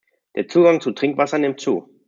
[0.35, 1.87] Der Zugang zu Trinkwasser nimmt zu.